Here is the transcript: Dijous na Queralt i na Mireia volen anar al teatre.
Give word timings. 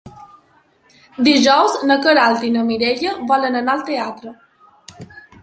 Dijous 1.27 1.75
na 1.91 1.97
Queralt 2.07 2.47
i 2.49 2.49
na 2.57 2.65
Mireia 2.71 3.13
volen 3.35 3.61
anar 3.61 3.77
al 3.77 3.87
teatre. 3.93 4.35